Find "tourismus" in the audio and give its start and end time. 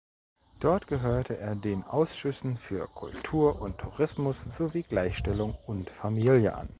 3.77-4.47